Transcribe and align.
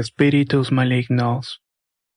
Espíritus 0.00 0.72
malignos. 0.72 1.60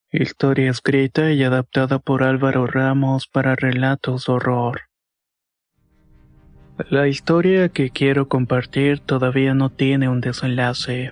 Historia 0.09 0.71
escrita 0.71 1.33
y 1.33 1.43
adaptada 1.43 1.99
por 1.99 2.23
Álvaro 2.23 2.65
Ramos 2.65 3.27
para 3.27 3.57
relatos 3.57 4.29
horror. 4.29 4.83
La 6.89 7.09
historia 7.09 7.67
que 7.67 7.89
quiero 7.89 8.29
compartir 8.29 9.01
todavía 9.01 9.53
no 9.53 9.69
tiene 9.69 10.07
un 10.07 10.21
desenlace. 10.21 11.11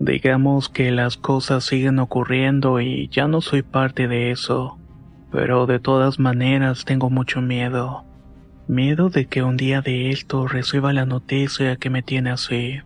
Digamos 0.00 0.68
que 0.68 0.90
las 0.90 1.16
cosas 1.16 1.62
siguen 1.62 2.00
ocurriendo 2.00 2.80
y 2.80 3.06
ya 3.06 3.28
no 3.28 3.40
soy 3.40 3.62
parte 3.62 4.08
de 4.08 4.32
eso. 4.32 4.80
Pero 5.30 5.66
de 5.66 5.78
todas 5.78 6.18
maneras 6.18 6.84
tengo 6.84 7.08
mucho 7.08 7.40
miedo. 7.40 8.04
Miedo 8.66 9.10
de 9.10 9.26
que 9.26 9.44
un 9.44 9.56
día 9.56 9.80
de 9.80 10.10
esto 10.10 10.48
reciba 10.48 10.92
la 10.92 11.06
noticia 11.06 11.76
que 11.76 11.88
me 11.88 12.02
tiene 12.02 12.30
así. 12.30 12.80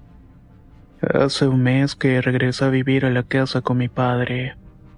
Hace 1.12 1.46
un 1.46 1.62
mes 1.62 1.94
que 1.96 2.22
regresé 2.22 2.64
a 2.64 2.70
vivir 2.70 3.04
a 3.04 3.10
la 3.10 3.24
casa 3.24 3.60
con 3.60 3.76
mi 3.76 3.88
padre. 3.88 4.56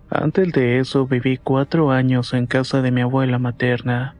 Antes 0.08 0.52
de 0.52 0.78
eso 0.78 1.06
viví 1.06 1.36
cuatro 1.36 1.90
años 1.90 2.32
en 2.32 2.46
casa 2.46 2.80
de 2.80 2.92
mi 2.92 3.00
abuela 3.00 3.40
materna. 3.40 4.14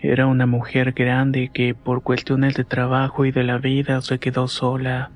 Era 0.00 0.26
una 0.26 0.44
mujer 0.44 0.92
grande 0.92 1.50
que 1.54 1.74
por 1.74 2.02
cuestiones 2.02 2.54
de 2.56 2.64
trabajo 2.64 3.24
y 3.24 3.32
de 3.32 3.42
la 3.42 3.56
vida 3.56 4.02
se 4.02 4.18
quedó 4.18 4.48
sola. 4.48 5.12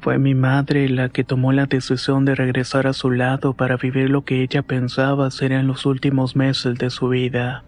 Fue 0.00 0.18
mi 0.18 0.34
madre 0.34 0.88
la 0.88 1.08
que 1.08 1.24
tomó 1.24 1.50
la 1.50 1.66
decisión 1.66 2.24
de 2.24 2.36
regresar 2.36 2.86
a 2.86 2.92
su 2.92 3.10
lado 3.10 3.54
para 3.54 3.76
vivir 3.76 4.10
lo 4.10 4.24
que 4.24 4.42
ella 4.42 4.62
pensaba 4.62 5.32
serían 5.32 5.66
los 5.66 5.86
últimos 5.86 6.36
meses 6.36 6.78
de 6.78 6.90
su 6.90 7.08
vida. 7.08 7.64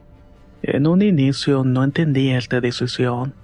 En 0.62 0.86
un 0.86 1.02
inicio 1.02 1.64
no 1.64 1.82
entendía 1.82 2.38
esta 2.38 2.60
decisión. 2.60 3.34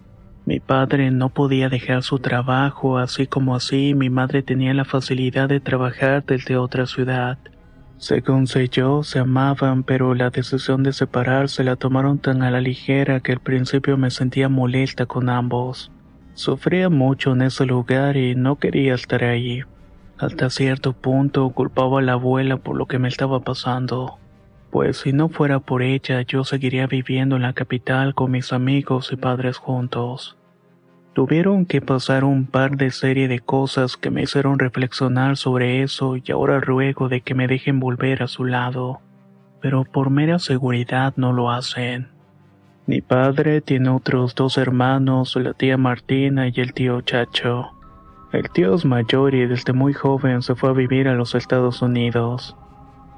Mi 0.47 0.61
padre 0.61 1.11
no 1.11 1.31
podía 1.31 1.71
dejar 1.71 2.03
su 2.03 2.19
trabajo, 2.19 2.99
así 2.99 3.27
como 3.27 3.57
así 3.57 3.95
mi 3.95 4.11
madre 4.11 4.43
tenía 4.43 4.75
la 4.75 4.85
facilidad 4.85 5.49
de 5.49 5.61
trabajar 5.61 6.25
desde 6.27 6.59
otra 6.59 6.87
ciudad. 6.87 7.39
Según 7.97 8.47
sé 8.47 8.69
yo, 8.69 9.03
se 9.03 9.21
amaban, 9.21 9.85
pero 9.85 10.15
la 10.15 10.29
decisión 10.29 10.83
de 10.83 10.93
separarse 10.93 11.65
la 11.65 11.77
tomaron 11.77 12.19
tan 12.19 12.43
a 12.43 12.51
la 12.51 12.61
ligera 12.61 13.21
que 13.21 13.33
al 13.33 13.41
principio 13.41 13.97
me 13.97 14.11
sentía 14.11 14.51
molesta 14.51 15.07
con 15.07 15.31
ambos. 15.31 15.91
Sufría 16.35 16.91
mucho 16.91 17.33
en 17.33 17.43
ese 17.43 17.65
lugar 17.65 18.19
y 18.19 18.35
no 18.35 18.57
quería 18.57 18.95
estar 18.95 19.25
ahí. 19.25 19.63
Hasta 20.19 20.51
cierto 20.51 20.93
punto 20.93 21.49
culpaba 21.51 22.01
a 22.01 22.03
la 22.03 22.13
abuela 22.13 22.59
por 22.59 22.77
lo 22.77 22.87
que 22.87 22.99
me 22.99 23.09
estaba 23.09 23.41
pasando. 23.41 24.19
Pues 24.75 24.97
si 24.97 25.13
no 25.13 25.29
fuera 25.29 25.61
por 25.61 25.83
ella, 25.85 26.23
yo 26.23 26.43
seguiría 26.43 26.89
viviendo 26.89 27.37
en 27.37 27.43
la 27.43 27.53
capital 27.53 28.13
con 28.13 28.33
mis 28.33 28.53
amigos 28.53 29.13
y 29.13 29.17
padres 29.17 29.57
juntos. 29.57 30.37
Tuvieron 31.13 31.65
que 31.65 31.81
pasar 31.81 32.25
un 32.25 32.47
par 32.47 32.77
de 32.77 32.91
serie 32.91 33.29
de 33.29 33.39
cosas 33.39 33.97
que 33.97 34.11
me 34.11 34.23
hicieron 34.23 34.59
reflexionar 34.59 35.37
sobre 35.37 35.85
eso 35.85 36.17
y 36.17 36.25
ahora 36.33 36.59
ruego 36.59 37.09
de 37.09 37.21
que 37.21 37.37
me 37.37 37.47
dejen 37.47 37.79
volver 37.79 38.25
a 38.25 38.27
su 38.27 38.45
lado. 38.45 38.99
Pero 39.61 39.85
por 39.85 40.11
mera 40.11 40.41
seguridad 40.41 41.15
no 41.15 41.33
lo 41.33 41.53
hacen. 41.53 42.09
Mi 42.89 43.01
padre 43.01 43.61
tiene 43.61 43.91
otros 43.91 44.35
dos 44.35 44.59
hermanos, 44.59 45.37
la 45.37 45.53
tía 45.53 45.77
Martina 45.77 46.49
y 46.49 46.55
el 46.57 46.75
tío 46.75 47.01
Chacho. 47.03 47.71
El 48.33 48.51
tío 48.51 48.75
es 48.75 48.85
mayor 48.85 49.37
y 49.37 49.47
desde 49.47 49.73
muy 49.73 49.93
joven 49.93 50.43
se 50.43 50.57
fue 50.57 50.71
a 50.71 50.73
vivir 50.73 51.07
a 51.07 51.15
los 51.15 51.37
Estados 51.37 51.81
Unidos. 51.81 52.57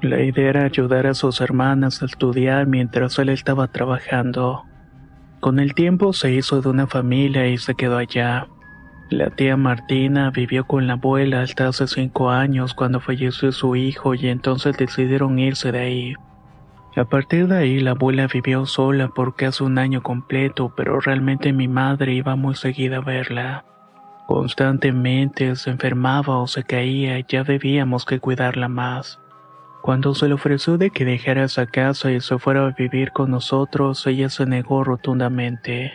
La 0.01 0.21
idea 0.21 0.49
era 0.49 0.65
ayudar 0.65 1.07
a 1.07 1.15
sus 1.15 1.41
hermanas 1.41 2.03
a 2.03 2.05
estudiar 2.05 2.67
mientras 2.67 3.17
él 3.17 3.29
estaba 3.29 3.67
trabajando. 3.67 4.63
Con 5.39 5.59
el 5.59 5.73
tiempo 5.73 6.13
se 6.13 6.31
hizo 6.33 6.61
de 6.61 6.69
una 6.69 6.85
familia 6.85 7.47
y 7.47 7.57
se 7.57 7.73
quedó 7.73 7.97
allá. 7.97 8.47
La 9.09 9.31
tía 9.31 9.57
Martina 9.57 10.29
vivió 10.29 10.67
con 10.67 10.85
la 10.85 10.93
abuela 10.93 11.41
hasta 11.41 11.67
hace 11.67 11.87
cinco 11.87 12.29
años 12.29 12.75
cuando 12.75 12.99
falleció 12.99 13.51
su 13.51 13.75
hijo 13.75 14.13
y 14.13 14.27
entonces 14.27 14.77
decidieron 14.77 15.39
irse 15.39 15.71
de 15.71 15.79
ahí. 15.79 16.13
A 16.95 17.05
partir 17.05 17.47
de 17.47 17.57
ahí 17.57 17.79
la 17.79 17.91
abuela 17.91 18.27
vivió 18.27 18.67
sola 18.67 19.07
por 19.07 19.35
casi 19.35 19.63
un 19.63 19.79
año 19.79 20.03
completo, 20.03 20.73
pero 20.75 20.99
realmente 20.99 21.53
mi 21.53 21.67
madre 21.67 22.13
iba 22.13 22.35
muy 22.35 22.53
seguida 22.53 22.97
a 22.97 23.01
verla. 23.01 23.65
Constantemente 24.27 25.55
se 25.55 25.71
enfermaba 25.71 26.37
o 26.37 26.45
se 26.45 26.63
caía 26.63 27.17
y 27.17 27.25
ya 27.27 27.43
debíamos 27.43 28.05
que 28.05 28.19
cuidarla 28.19 28.67
más. 28.67 29.19
Cuando 29.87 30.13
se 30.13 30.27
le 30.27 30.33
ofreció 30.33 30.77
de 30.77 30.89
que 30.89 31.05
dejara 31.05 31.45
esa 31.45 31.65
casa 31.65 32.11
y 32.11 32.19
se 32.19 32.37
fuera 32.39 32.67
a 32.67 32.71
vivir 32.71 33.13
con 33.13 33.31
nosotros, 33.31 34.05
ella 34.05 34.27
se 34.27 34.45
negó 34.45 34.83
rotundamente. 34.83 35.93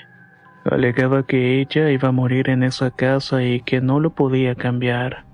Alegaba 0.65 1.27
que 1.27 1.61
ella 1.61 1.91
iba 1.91 2.09
a 2.09 2.13
morir 2.13 2.49
en 2.49 2.63
esa 2.63 2.91
casa 2.91 3.45
y 3.45 3.61
que 3.61 3.83
no 3.83 4.01
lo 4.01 4.15
podía 4.15 4.55
cambiar. 4.55 5.27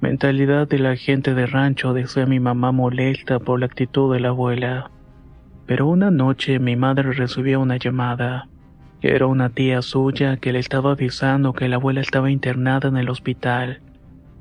Mentalidad 0.00 0.66
de 0.66 0.80
la 0.80 0.96
gente 0.96 1.32
de 1.34 1.46
rancho, 1.46 1.92
decía 1.92 2.26
mi 2.26 2.40
mamá 2.40 2.72
molesta 2.72 3.38
por 3.38 3.60
la 3.60 3.66
actitud 3.66 4.12
de 4.12 4.18
la 4.18 4.30
abuela. 4.30 4.90
Pero 5.66 5.86
una 5.86 6.10
noche 6.10 6.58
mi 6.58 6.74
madre 6.74 7.12
recibió 7.12 7.60
una 7.60 7.76
llamada. 7.76 8.48
Era 9.00 9.26
una 9.26 9.50
tía 9.50 9.80
suya 9.80 10.38
que 10.38 10.52
le 10.52 10.58
estaba 10.58 10.90
avisando 10.90 11.52
que 11.52 11.68
la 11.68 11.76
abuela 11.76 12.00
estaba 12.00 12.32
internada 12.32 12.88
en 12.88 12.96
el 12.96 13.08
hospital. 13.08 13.80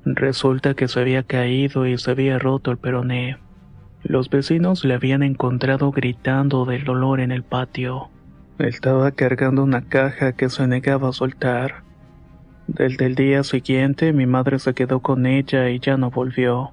Resulta 0.04 0.74
que 0.74 0.88
se 0.88 1.00
había 1.00 1.22
caído 1.22 1.86
y 1.86 2.00
se 2.00 2.10
había 2.10 2.40
roto 2.40 2.72
el 2.72 2.80
peroné. 2.80 3.38
Los 4.04 4.30
vecinos 4.30 4.84
le 4.84 4.96
habían 4.96 5.24
encontrado 5.24 5.92
gritando 5.92 6.66
del 6.66 6.84
dolor 6.84 7.20
en 7.20 7.32
el 7.32 7.44
patio. 7.44 8.10
Estaba 8.58 9.12
cargando 9.12 9.64
una 9.64 9.82
caja 9.82 10.34
que 10.34 10.50
se 10.50 10.68
negaba 10.68 11.10
a 11.10 11.14
soltar. 11.14 11.84
Desde 12.68 13.06
el 13.06 13.16
día 13.16 13.44
siguiente 13.44 14.14
mi 14.14 14.26
madre 14.26 14.60
se 14.60 14.74
quedó 14.74 15.02
con 15.02 15.26
ella 15.26 15.70
y 15.70 15.80
ya 15.80 15.98
no 15.98 16.10
volvió. 16.10 16.72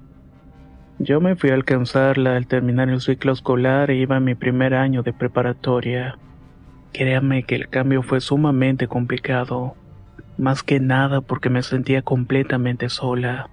Yo 0.97 1.21
me 1.21 1.35
fui 1.35 1.51
a 1.51 1.53
alcanzarla 1.53 2.35
al 2.35 2.47
terminar 2.47 2.89
el 2.89 2.99
ciclo 2.99 3.31
escolar 3.31 3.89
e 3.89 3.95
iba 3.95 4.19
mi 4.19 4.35
primer 4.35 4.73
año 4.73 5.01
de 5.03 5.13
preparatoria. 5.13 6.17
Créame 6.93 7.43
que 7.43 7.55
el 7.55 7.69
cambio 7.69 8.01
fue 8.01 8.21
sumamente 8.21 8.87
complicado, 8.87 9.75
más 10.37 10.63
que 10.63 10.79
nada 10.79 11.21
porque 11.21 11.49
me 11.49 11.63
sentía 11.63 12.01
completamente 12.01 12.89
sola. 12.89 13.49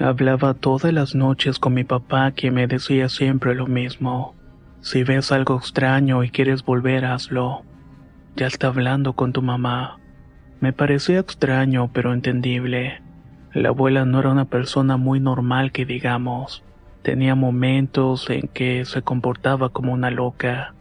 Hablaba 0.00 0.54
todas 0.54 0.94
las 0.94 1.14
noches 1.14 1.58
con 1.58 1.74
mi 1.74 1.84
papá 1.84 2.30
quien 2.30 2.54
me 2.54 2.66
decía 2.66 3.10
siempre 3.10 3.54
lo 3.54 3.66
mismo. 3.66 4.34
Si 4.80 5.04
ves 5.04 5.30
algo 5.30 5.58
extraño 5.58 6.24
y 6.24 6.30
quieres 6.30 6.64
volver, 6.64 7.04
hazlo. 7.04 7.64
Ya 8.34 8.46
está 8.46 8.68
hablando 8.68 9.12
con 9.12 9.34
tu 9.34 9.42
mamá. 9.42 9.98
Me 10.58 10.72
parecía 10.72 11.18
extraño 11.18 11.90
pero 11.92 12.14
entendible. 12.14 13.02
La 13.52 13.68
abuela 13.68 14.06
no 14.06 14.20
era 14.20 14.30
una 14.30 14.46
persona 14.46 14.96
muy 14.96 15.20
normal 15.20 15.70
que 15.70 15.84
digamos. 15.84 16.64
Tenía 17.02 17.34
momentos 17.34 18.30
en 18.30 18.48
que 18.48 18.86
se 18.86 19.02
comportaba 19.02 19.68
como 19.68 19.92
una 19.92 20.10
loca. 20.10 20.72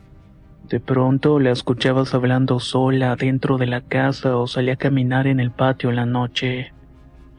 De 0.70 0.80
pronto 0.80 1.40
la 1.40 1.52
escuchabas 1.52 2.14
hablando 2.14 2.62
sola 2.62 3.18
dentro 3.18 3.58
de 3.58 3.68
la 3.68 3.82
casa 3.82 4.38
o 4.38 4.48
salía 4.48 4.76
a 4.76 4.78
caminar 4.78 5.28
en 5.28 5.42
el 5.42 5.52
patio 5.52 5.90
en 5.90 5.98
la 5.98 6.06
noche. 6.06 6.72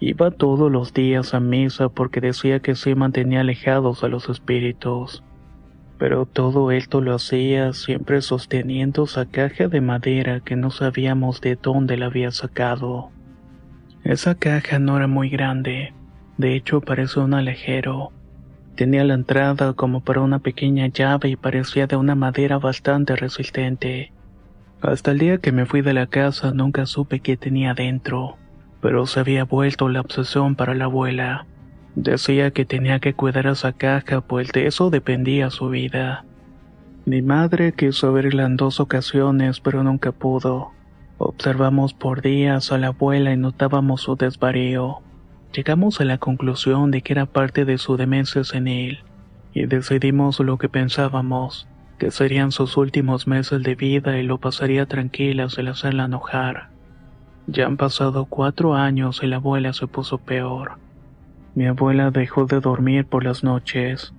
Iba 0.03 0.31
todos 0.31 0.73
los 0.73 0.95
días 0.95 1.35
a 1.35 1.41
misa 1.41 1.91
porque 1.91 2.23
decía 2.23 2.61
que 2.61 2.75
se 2.75 2.95
mantenía 2.95 3.41
alejados 3.41 4.03
a 4.03 4.09
los 4.09 4.31
espíritus. 4.31 5.23
Pero 5.99 6.25
todo 6.25 6.71
esto 6.71 7.03
lo 7.03 7.15
hacía 7.15 7.75
siempre 7.75 8.23
sosteniendo 8.23 9.05
esa 9.05 9.27
caja 9.27 9.69
de 9.69 9.83
madera 9.83 10.41
que 10.41 10.57
no 10.57 10.71
sabíamos 10.71 11.43
de 11.43 11.57
dónde 11.57 11.99
la 11.99 12.07
había 12.07 12.31
sacado. 12.31 13.11
Esa 14.03 14.35
caja 14.37 14.79
no 14.79 14.97
era 14.97 15.07
muy 15.07 15.29
grande, 15.29 15.93
de 16.39 16.57
hecho 16.57 16.81
parecía 16.81 17.23
un 17.23 17.35
alejero. 17.35 18.11
Tenía 18.77 19.05
la 19.05 19.13
entrada 19.13 19.75
como 19.75 20.01
para 20.01 20.23
una 20.23 20.39
pequeña 20.39 20.87
llave 20.87 21.29
y 21.29 21.37
parecía 21.37 21.87
de 21.87 21.97
una 21.97 22.15
madera 22.15 22.59
bastante 22.59 23.17
resistente. 23.17 24.15
Hasta 24.81 25.11
el 25.11 25.19
día 25.19 25.37
que 25.37 25.53
me 25.53 25.67
fui 25.67 25.83
de 25.83 25.93
la 25.93 26.07
casa 26.07 26.53
nunca 26.55 26.87
supe 26.87 27.21
qué 27.21 27.37
tenía 27.37 27.75
dentro 27.75 28.39
pero 28.81 29.07
se 29.07 29.21
había 29.21 29.45
vuelto 29.45 29.89
la 29.89 30.01
obsesión 30.01 30.55
para 30.55 30.75
la 30.75 30.85
abuela. 30.85 31.47
Decía 31.95 32.51
que 32.51 32.65
tenía 32.65 33.01
que 33.01 33.15
cuidar 33.15 33.47
a 33.47 33.53
esa 33.53 33.73
caja, 33.73 34.21
pues 34.21 34.53
de 34.53 34.67
eso 34.67 34.91
dependía 34.91 35.51
su 35.51 35.69
vida. 35.69 36.25
Mi 37.05 37.23
madre 37.23 37.73
quiso 37.73 38.13
verla 38.13 38.45
en 38.45 38.57
dos 38.57 38.79
ocasiones, 38.81 39.61
pero 39.61 39.83
nunca 39.83 40.13
pudo. 40.13 40.73
Observamos 41.19 41.93
por 41.93 42.23
días 42.23 42.73
a 42.73 42.79
la 42.79 42.89
abuela 42.89 43.33
y 43.33 43.37
notábamos 43.37 44.03
su 44.03 44.17
desvarío. 44.17 45.01
Llegamos 45.53 46.01
a 46.01 46.05
la 46.05 46.19
conclusión 46.19 46.91
de 46.91 47.03
que 47.03 47.13
era 47.13 47.27
parte 47.27 47.65
de 47.65 47.77
su 47.77 47.97
demencia 47.97 48.45
senil, 48.45 49.01
y 49.53 49.67
decidimos 49.67 50.39
lo 50.41 50.57
que 50.59 50.69
pensábamos, 50.69 51.69
que 51.99 52.11
serían 52.11 52.53
sus 52.53 52.77
últimos 52.77 53.27
meses 53.27 53.63
de 53.63 53.75
vida 53.75 54.19
y 54.19 54.23
lo 54.23 54.39
pasaría 54.39 54.87
tranquila 54.87 55.51
sin 55.51 55.69
hacerla 55.69 56.05
enojar. 56.05 56.70
Ya 57.47 57.67
han 57.67 57.77
pasado 57.77 58.27
cuatro 58.27 58.75
años 58.75 59.21
y 59.23 59.27
la 59.27 59.37
abuela 59.37 59.73
se 59.73 59.87
puso 59.87 60.19
peor. 60.19 60.73
Mi 61.55 61.67
abuela 61.67 62.11
dejó 62.11 62.47
de 62.47 62.61
dormir 62.61 63.07
por 63.07 63.25
las 63.25 63.43
noches. 63.43 64.13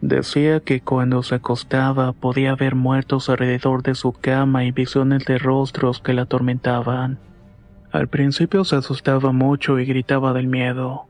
Decía 0.00 0.60
que 0.60 0.80
cuando 0.80 1.22
se 1.22 1.36
acostaba 1.36 2.12
podía 2.12 2.54
ver 2.54 2.74
muertos 2.74 3.30
alrededor 3.30 3.82
de 3.82 3.94
su 3.94 4.12
cama 4.12 4.64
y 4.64 4.70
visiones 4.70 5.24
de 5.24 5.38
rostros 5.38 6.00
que 6.00 6.12
la 6.12 6.22
atormentaban. 6.22 7.18
Al 7.90 8.08
principio 8.08 8.64
se 8.64 8.76
asustaba 8.76 9.32
mucho 9.32 9.78
y 9.78 9.86
gritaba 9.86 10.32
del 10.32 10.46
miedo. 10.46 11.06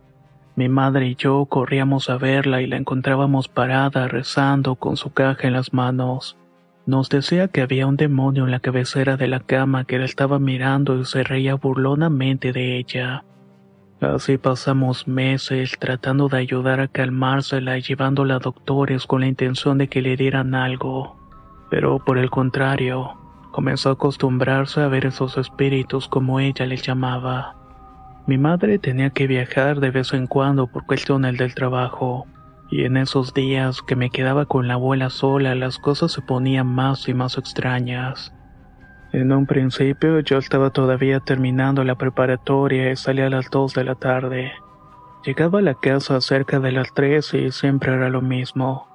Mi 0.54 0.68
madre 0.68 1.08
y 1.08 1.16
yo 1.16 1.44
corríamos 1.46 2.08
a 2.08 2.18
verla 2.18 2.62
y 2.62 2.68
la 2.68 2.76
encontrábamos 2.76 3.48
parada 3.48 4.06
rezando 4.06 4.76
con 4.76 4.96
su 4.96 5.12
caja 5.12 5.48
en 5.48 5.54
las 5.54 5.72
manos. 5.72 6.36
Nos 6.86 7.08
decía 7.08 7.48
que 7.48 7.62
había 7.62 7.86
un 7.86 7.96
demonio 7.96 8.44
en 8.44 8.50
la 8.50 8.60
cabecera 8.60 9.16
de 9.16 9.26
la 9.26 9.40
cama 9.40 9.84
que 9.84 9.98
la 9.98 10.04
estaba 10.04 10.38
mirando 10.38 10.98
y 10.98 11.06
se 11.06 11.24
reía 11.24 11.54
burlonamente 11.54 12.52
de 12.52 12.76
ella. 12.76 13.24
Así 14.02 14.36
pasamos 14.36 15.08
meses 15.08 15.78
tratando 15.78 16.28
de 16.28 16.38
ayudar 16.38 16.80
a 16.80 16.88
calmársela 16.88 17.78
y 17.78 17.82
llevándola 17.82 18.36
a 18.36 18.38
doctores 18.38 19.06
con 19.06 19.20
la 19.20 19.28
intención 19.28 19.78
de 19.78 19.88
que 19.88 20.02
le 20.02 20.16
dieran 20.16 20.54
algo. 20.54 21.16
Pero 21.70 22.04
por 22.04 22.18
el 22.18 22.28
contrario, 22.28 23.14
comenzó 23.50 23.88
a 23.88 23.92
acostumbrarse 23.92 24.82
a 24.82 24.88
ver 24.88 25.06
esos 25.06 25.38
espíritus 25.38 26.06
como 26.06 26.38
ella 26.38 26.66
les 26.66 26.82
llamaba. 26.82 27.54
Mi 28.26 28.36
madre 28.36 28.78
tenía 28.78 29.08
que 29.08 29.26
viajar 29.26 29.80
de 29.80 29.90
vez 29.90 30.12
en 30.12 30.26
cuando 30.26 30.66
por 30.66 30.84
cuestiones 30.84 31.38
del 31.38 31.54
trabajo, 31.54 32.26
y 32.74 32.86
en 32.86 32.96
esos 32.96 33.32
días 33.34 33.82
que 33.82 33.94
me 33.94 34.10
quedaba 34.10 34.46
con 34.46 34.66
la 34.66 34.74
abuela 34.74 35.08
sola 35.08 35.54
las 35.54 35.78
cosas 35.78 36.10
se 36.10 36.22
ponían 36.22 36.66
más 36.66 37.08
y 37.08 37.14
más 37.14 37.38
extrañas. 37.38 38.34
En 39.12 39.30
un 39.30 39.46
principio 39.46 40.18
yo 40.18 40.38
estaba 40.38 40.70
todavía 40.70 41.20
terminando 41.20 41.84
la 41.84 41.94
preparatoria 41.94 42.90
y 42.90 42.96
salía 42.96 43.28
a 43.28 43.30
las 43.30 43.48
2 43.48 43.74
de 43.74 43.84
la 43.84 43.94
tarde. 43.94 44.52
Llegaba 45.24 45.60
a 45.60 45.62
la 45.62 45.74
casa 45.74 46.20
cerca 46.20 46.58
de 46.58 46.72
las 46.72 46.92
3 46.94 47.34
y 47.34 47.52
siempre 47.52 47.94
era 47.94 48.08
lo 48.08 48.22
mismo. 48.22 48.88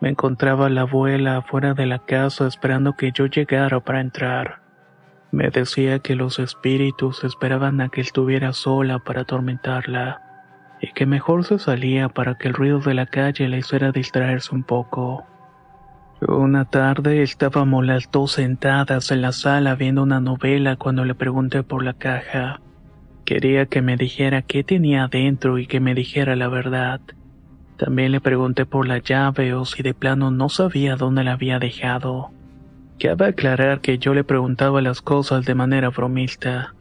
Me 0.00 0.08
encontraba 0.08 0.68
la 0.68 0.80
abuela 0.80 1.36
afuera 1.36 1.72
de 1.72 1.86
la 1.86 2.00
casa 2.00 2.48
esperando 2.48 2.94
que 2.94 3.12
yo 3.12 3.26
llegara 3.26 3.78
para 3.78 4.00
entrar. 4.00 4.60
Me 5.30 5.50
decía 5.50 6.00
que 6.00 6.16
los 6.16 6.40
espíritus 6.40 7.22
esperaban 7.22 7.80
a 7.80 7.90
que 7.90 8.00
estuviera 8.00 8.52
sola 8.52 8.98
para 8.98 9.20
atormentarla 9.20 10.29
y 10.80 10.92
que 10.92 11.06
mejor 11.06 11.44
se 11.44 11.58
salía 11.58 12.08
para 12.08 12.36
que 12.36 12.48
el 12.48 12.54
ruido 12.54 12.80
de 12.80 12.94
la 12.94 13.06
calle 13.06 13.48
le 13.48 13.58
hiciera 13.58 13.92
distraerse 13.92 14.54
un 14.54 14.62
poco. 14.62 15.24
Una 16.26 16.66
tarde 16.66 17.22
estábamos 17.22 17.86
las 17.86 18.10
dos 18.10 18.32
sentadas 18.32 19.10
en 19.10 19.22
la 19.22 19.32
sala 19.32 19.74
viendo 19.74 20.02
una 20.02 20.20
novela 20.20 20.76
cuando 20.76 21.04
le 21.04 21.14
pregunté 21.14 21.62
por 21.62 21.82
la 21.82 21.94
caja. 21.94 22.60
Quería 23.24 23.66
que 23.66 23.80
me 23.80 23.96
dijera 23.96 24.42
qué 24.42 24.64
tenía 24.64 25.04
adentro 25.04 25.58
y 25.58 25.66
que 25.66 25.80
me 25.80 25.94
dijera 25.94 26.36
la 26.36 26.48
verdad. 26.48 27.00
También 27.76 28.12
le 28.12 28.20
pregunté 28.20 28.66
por 28.66 28.86
la 28.86 28.98
llave 28.98 29.54
o 29.54 29.64
si 29.64 29.82
de 29.82 29.94
plano 29.94 30.30
no 30.30 30.50
sabía 30.50 30.96
dónde 30.96 31.24
la 31.24 31.32
había 31.32 31.58
dejado. 31.58 32.30
Cabe 32.98 33.28
aclarar 33.28 33.80
que 33.80 33.96
yo 33.96 34.12
le 34.12 34.24
preguntaba 34.24 34.82
las 34.82 35.00
cosas 35.00 35.46
de 35.46 35.54
manera 35.54 35.88
bromista. 35.88 36.74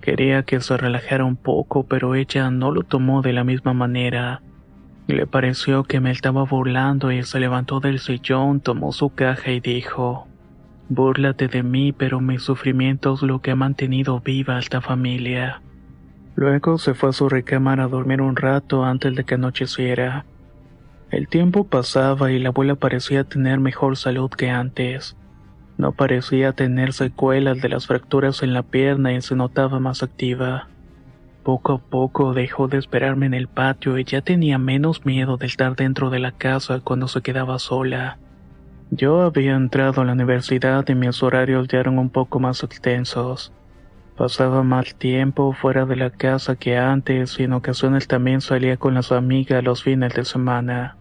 Quería 0.00 0.42
que 0.44 0.60
se 0.60 0.76
relajara 0.76 1.24
un 1.24 1.36
poco, 1.36 1.84
pero 1.84 2.14
ella 2.14 2.50
no 2.50 2.70
lo 2.70 2.82
tomó 2.82 3.20
de 3.22 3.32
la 3.32 3.44
misma 3.44 3.74
manera. 3.74 4.42
Le 5.06 5.26
pareció 5.26 5.84
que 5.84 6.00
me 6.00 6.10
estaba 6.10 6.44
burlando 6.44 7.12
y 7.12 7.22
se 7.22 7.40
levantó 7.40 7.80
del 7.80 7.98
sillón, 7.98 8.60
tomó 8.60 8.92
su 8.92 9.10
caja 9.10 9.50
y 9.50 9.60
dijo, 9.60 10.26
Búrlate 10.88 11.48
de 11.48 11.62
mí, 11.62 11.92
pero 11.92 12.20
mi 12.20 12.38
sufrimiento 12.38 13.14
es 13.14 13.22
lo 13.22 13.40
que 13.40 13.50
ha 13.50 13.56
mantenido 13.56 14.20
viva 14.20 14.58
esta 14.58 14.80
familia. 14.80 15.62
Luego 16.34 16.78
se 16.78 16.94
fue 16.94 17.10
a 17.10 17.12
su 17.12 17.28
recámara 17.28 17.84
a 17.84 17.88
dormir 17.88 18.22
un 18.22 18.36
rato 18.36 18.84
antes 18.84 19.14
de 19.14 19.24
que 19.24 19.34
anocheciera. 19.34 20.24
El 21.10 21.28
tiempo 21.28 21.66
pasaba 21.66 22.32
y 22.32 22.38
la 22.38 22.48
abuela 22.48 22.76
parecía 22.76 23.24
tener 23.24 23.60
mejor 23.60 23.96
salud 23.96 24.30
que 24.30 24.48
antes. 24.50 25.16
No 25.80 25.92
parecía 25.92 26.52
tener 26.52 26.92
secuelas 26.92 27.62
de 27.62 27.70
las 27.70 27.86
fracturas 27.86 28.42
en 28.42 28.52
la 28.52 28.62
pierna 28.62 29.14
y 29.14 29.22
se 29.22 29.34
notaba 29.34 29.80
más 29.80 30.02
activa. 30.02 30.68
Poco 31.42 31.72
a 31.72 31.78
poco 31.78 32.34
dejó 32.34 32.68
de 32.68 32.76
esperarme 32.76 33.24
en 33.24 33.32
el 33.32 33.48
patio 33.48 33.96
y 33.96 34.04
ya 34.04 34.20
tenía 34.20 34.58
menos 34.58 35.06
miedo 35.06 35.38
de 35.38 35.46
estar 35.46 35.76
dentro 35.76 36.10
de 36.10 36.18
la 36.18 36.32
casa 36.32 36.80
cuando 36.80 37.08
se 37.08 37.22
quedaba 37.22 37.58
sola. 37.58 38.18
Yo 38.90 39.22
había 39.22 39.54
entrado 39.54 40.02
a 40.02 40.04
la 40.04 40.12
universidad 40.12 40.86
y 40.86 40.94
mis 40.94 41.22
horarios 41.22 41.66
ya 41.68 41.80
eran 41.80 41.98
un 41.98 42.10
poco 42.10 42.40
más 42.40 42.62
extensos. 42.62 43.50
Pasaba 44.18 44.62
más 44.62 44.94
tiempo 44.96 45.54
fuera 45.54 45.86
de 45.86 45.96
la 45.96 46.10
casa 46.10 46.56
que 46.56 46.76
antes 46.76 47.40
y 47.40 47.44
en 47.44 47.54
ocasiones 47.54 48.06
también 48.06 48.42
salía 48.42 48.76
con 48.76 48.92
las 48.92 49.12
amigas 49.12 49.64
los 49.64 49.82
fines 49.82 50.12
de 50.12 50.26
semana. 50.26 50.98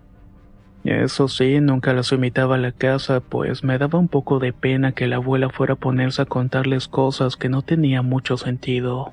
Eso 0.84 1.28
sí, 1.28 1.60
nunca 1.60 1.94
las 1.94 2.12
invitaba 2.12 2.56
a 2.56 2.60
la 2.60 2.72
casa, 2.72 3.20
pues 3.20 3.64
me 3.64 3.78
daba 3.78 4.00
un 4.00 4.08
poco 4.08 4.40
de 4.40 4.54
pena 4.54 4.94
que 4.94 5.08
la 5.08 5.18
abuela 5.18 5.50
fuera 5.50 5.74
a 5.74 5.78
ponerse 5.78 6.22
a 6.22 6.26
contarles 6.26 6.88
cosas 6.88 7.36
que 7.36 7.50
no 7.50 7.62
tenían 7.62 8.08
mucho 8.08 8.38
sentido. 8.38 9.12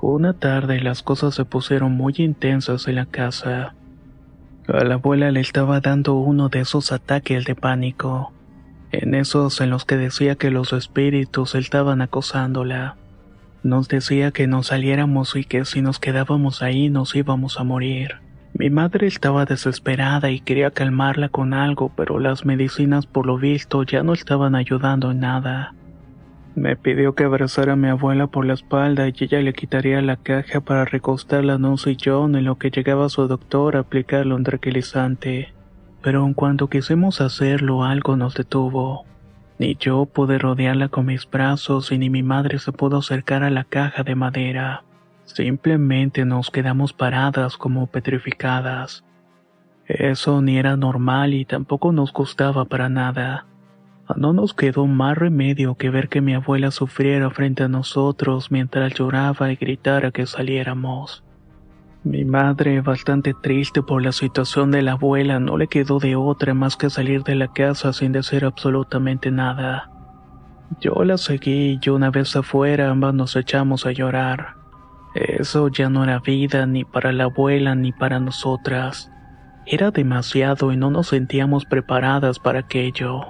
Una 0.00 0.32
tarde 0.32 0.80
las 0.80 1.02
cosas 1.02 1.34
se 1.34 1.44
pusieron 1.44 1.92
muy 1.92 2.14
intensas 2.18 2.86
en 2.88 2.94
la 2.94 3.06
casa. 3.06 3.74
A 4.68 4.84
la 4.84 4.94
abuela 4.94 5.30
le 5.32 5.40
estaba 5.40 5.80
dando 5.80 6.14
uno 6.14 6.48
de 6.48 6.60
esos 6.60 6.92
ataques 6.92 7.44
de 7.44 7.56
pánico, 7.56 8.32
en 8.92 9.14
esos 9.14 9.60
en 9.60 9.70
los 9.70 9.84
que 9.84 9.96
decía 9.96 10.36
que 10.36 10.50
los 10.50 10.72
espíritus 10.72 11.56
estaban 11.56 12.00
acosándola. 12.00 12.96
Nos 13.62 13.88
decía 13.88 14.30
que 14.30 14.46
nos 14.46 14.68
saliéramos 14.68 15.34
y 15.36 15.44
que 15.44 15.64
si 15.64 15.82
nos 15.82 15.98
quedábamos 15.98 16.62
ahí 16.62 16.88
nos 16.88 17.14
íbamos 17.14 17.58
a 17.58 17.64
morir. 17.64 18.29
Mi 18.60 18.68
madre 18.68 19.06
estaba 19.06 19.46
desesperada 19.46 20.30
y 20.30 20.40
quería 20.40 20.70
calmarla 20.70 21.30
con 21.30 21.54
algo, 21.54 21.90
pero 21.96 22.18
las 22.18 22.44
medicinas 22.44 23.06
por 23.06 23.24
lo 23.24 23.38
visto 23.38 23.84
ya 23.84 24.02
no 24.02 24.12
estaban 24.12 24.54
ayudando 24.54 25.12
en 25.12 25.20
nada. 25.20 25.74
Me 26.54 26.76
pidió 26.76 27.14
que 27.14 27.24
abrazara 27.24 27.72
a 27.72 27.76
mi 27.76 27.88
abuela 27.88 28.26
por 28.26 28.44
la 28.44 28.52
espalda 28.52 29.08
y 29.08 29.14
ella 29.18 29.40
le 29.40 29.54
quitaría 29.54 30.02
la 30.02 30.16
caja 30.16 30.60
para 30.60 30.84
recostarla 30.84 31.54
en 31.54 31.64
un 31.64 31.78
sillón 31.78 32.36
en 32.36 32.44
lo 32.44 32.56
que 32.58 32.70
llegaba 32.70 33.08
su 33.08 33.26
doctor 33.28 33.76
a 33.76 33.80
aplicarle 33.80 34.34
un 34.34 34.44
tranquilizante. 34.44 35.54
Pero 36.02 36.26
en 36.26 36.34
cuanto 36.34 36.68
quisimos 36.68 37.22
hacerlo 37.22 37.82
algo 37.82 38.14
nos 38.18 38.34
detuvo. 38.34 39.06
Ni 39.58 39.78
yo 39.80 40.04
pude 40.04 40.38
rodearla 40.38 40.90
con 40.90 41.06
mis 41.06 41.26
brazos 41.26 41.92
y 41.92 41.96
ni 41.96 42.10
mi 42.10 42.22
madre 42.22 42.58
se 42.58 42.72
pudo 42.72 42.98
acercar 42.98 43.42
a 43.42 43.48
la 43.48 43.64
caja 43.64 44.02
de 44.02 44.16
madera. 44.16 44.84
Simplemente 45.34 46.24
nos 46.24 46.50
quedamos 46.50 46.92
paradas 46.92 47.56
como 47.56 47.86
petrificadas. 47.86 49.04
Eso 49.86 50.42
ni 50.42 50.58
era 50.58 50.76
normal 50.76 51.34
y 51.34 51.44
tampoco 51.44 51.92
nos 51.92 52.12
gustaba 52.12 52.64
para 52.64 52.88
nada. 52.88 53.46
No 54.16 54.32
nos 54.32 54.54
quedó 54.54 54.86
más 54.86 55.16
remedio 55.16 55.76
que 55.76 55.88
ver 55.88 56.08
que 56.08 56.20
mi 56.20 56.34
abuela 56.34 56.72
sufriera 56.72 57.30
frente 57.30 57.62
a 57.62 57.68
nosotros 57.68 58.50
mientras 58.50 58.92
lloraba 58.94 59.52
y 59.52 59.56
gritara 59.56 60.10
que 60.10 60.26
saliéramos. 60.26 61.22
Mi 62.02 62.24
madre, 62.24 62.80
bastante 62.80 63.32
triste 63.40 63.82
por 63.82 64.02
la 64.02 64.10
situación 64.10 64.72
de 64.72 64.82
la 64.82 64.92
abuela, 64.92 65.38
no 65.38 65.56
le 65.58 65.68
quedó 65.68 66.00
de 66.00 66.16
otra 66.16 66.54
más 66.54 66.76
que 66.76 66.90
salir 66.90 67.22
de 67.22 67.36
la 67.36 67.52
casa 67.52 67.92
sin 67.92 68.10
decir 68.10 68.44
absolutamente 68.44 69.30
nada. 69.30 69.92
Yo 70.80 71.04
la 71.04 71.18
seguí 71.18 71.78
y 71.80 71.88
una 71.90 72.10
vez 72.10 72.34
afuera 72.34 72.90
ambas 72.90 73.14
nos 73.14 73.36
echamos 73.36 73.86
a 73.86 73.92
llorar. 73.92 74.59
Eso 75.14 75.68
ya 75.68 75.88
no 75.88 76.04
era 76.04 76.20
vida 76.20 76.66
ni 76.66 76.84
para 76.84 77.12
la 77.12 77.24
abuela 77.24 77.74
ni 77.74 77.92
para 77.92 78.20
nosotras. 78.20 79.10
Era 79.66 79.90
demasiado 79.90 80.72
y 80.72 80.76
no 80.76 80.90
nos 80.90 81.08
sentíamos 81.08 81.64
preparadas 81.64 82.38
para 82.38 82.60
aquello. 82.60 83.26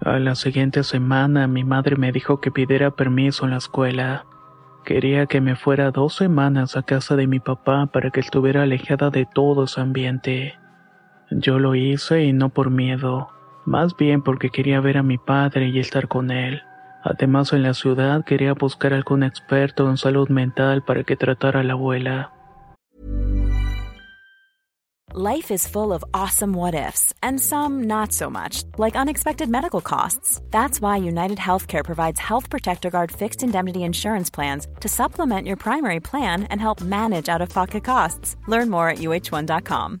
A 0.00 0.18
la 0.18 0.34
siguiente 0.34 0.84
semana 0.84 1.46
mi 1.46 1.64
madre 1.64 1.96
me 1.96 2.12
dijo 2.12 2.40
que 2.40 2.50
pidiera 2.50 2.90
permiso 2.90 3.44
en 3.44 3.52
la 3.52 3.56
escuela. 3.56 4.26
Quería 4.84 5.26
que 5.26 5.40
me 5.40 5.56
fuera 5.56 5.90
dos 5.90 6.14
semanas 6.14 6.76
a 6.76 6.82
casa 6.82 7.16
de 7.16 7.26
mi 7.26 7.40
papá 7.40 7.86
para 7.86 8.10
que 8.10 8.20
estuviera 8.20 8.62
alejada 8.62 9.10
de 9.10 9.26
todo 9.26 9.64
ese 9.64 9.80
ambiente. 9.80 10.54
Yo 11.30 11.58
lo 11.58 11.74
hice 11.74 12.24
y 12.24 12.32
no 12.32 12.50
por 12.50 12.70
miedo, 12.70 13.30
más 13.64 13.96
bien 13.96 14.22
porque 14.22 14.50
quería 14.50 14.80
ver 14.80 14.98
a 14.98 15.02
mi 15.02 15.18
padre 15.18 15.68
y 15.70 15.80
estar 15.80 16.06
con 16.06 16.30
él. 16.30 16.62
Además 17.08 17.52
en 17.52 17.62
la 17.62 17.72
ciudad 17.72 18.24
quería 18.24 18.54
buscar 18.54 18.92
algún 18.92 19.22
experto 19.22 19.88
en 19.88 19.96
salud 19.96 20.28
mental 20.28 20.82
para 20.82 21.04
que 21.04 21.14
tratara 21.14 21.60
a 21.60 21.62
la 21.62 21.74
abuela. 21.74 22.32
Life 25.14 25.54
is 25.54 25.68
full 25.68 25.92
of 25.92 26.04
awesome 26.12 26.52
what 26.52 26.74
ifs, 26.74 27.14
and 27.22 27.40
some 27.40 27.84
not 27.84 28.12
so 28.12 28.28
much, 28.28 28.64
like 28.76 28.96
unexpected 28.96 29.48
medical 29.48 29.80
costs. 29.80 30.42
That's 30.50 30.80
why 30.80 30.96
United 30.96 31.38
Healthcare 31.38 31.84
provides 31.84 32.20
Health 32.20 32.50
Protector 32.50 32.90
Guard 32.90 33.12
fixed 33.12 33.42
indemnity 33.42 33.84
insurance 33.84 34.28
plans 34.28 34.66
to 34.80 34.88
supplement 34.88 35.46
your 35.46 35.56
primary 35.56 36.00
plan 36.00 36.42
and 36.50 36.60
help 36.60 36.82
manage 36.82 37.28
out 37.28 37.40
of 37.40 37.48
pocket 37.48 37.84
costs. 37.84 38.36
Learn 38.48 38.68
more 38.68 38.90
at 38.90 38.98
uh1.com. 38.98 40.00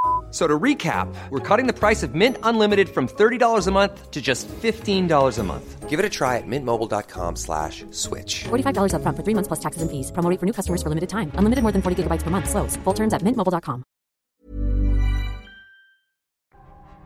So 0.31 0.47
to 0.47 0.57
recap, 0.57 1.13
we're 1.29 1.39
cutting 1.39 1.67
the 1.67 1.77
price 1.77 2.03
of 2.03 2.15
Mint 2.15 2.37
Unlimited 2.43 2.87
from 2.87 3.07
$30 3.07 3.67
a 3.67 3.71
month 3.71 4.11
to 4.11 4.21
just 4.21 4.47
$15 4.47 5.37
a 5.37 5.43
month. 5.43 5.89
Give 5.89 5.99
it 5.99 6.05
a 6.05 6.09
try 6.09 6.37
at 6.37 6.47
mintmobile.com 6.47 7.35
slash 7.35 7.83
switch. 7.91 8.45
$45 8.45 8.93
up 8.93 9.01
front 9.01 9.17
for 9.17 9.23
three 9.23 9.35
months 9.35 9.49
plus 9.49 9.59
taxes 9.59 9.81
and 9.81 9.91
fees. 9.91 10.09
Promo 10.13 10.39
for 10.39 10.45
new 10.45 10.53
customers 10.53 10.81
for 10.81 10.87
limited 10.87 11.09
time. 11.09 11.33
Unlimited 11.35 11.63
more 11.63 11.73
than 11.73 11.81
40 11.81 12.03
gigabytes 12.03 12.23
per 12.23 12.29
month. 12.29 12.49
Slows. 12.49 12.77
Full 12.85 12.93
terms 12.93 13.13
at 13.13 13.23
mintmobile.com. 13.23 13.83